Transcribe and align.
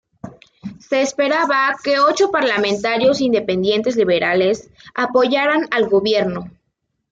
Se 0.79 0.99
esperaba 1.03 1.75
que 1.83 1.99
ocho 1.99 2.31
parlamentarios 2.31 3.21
"independientes 3.21 3.95
liberales" 3.97 4.71
apoyaran 4.95 5.67
al 5.69 5.89
gobierno. 5.89 6.49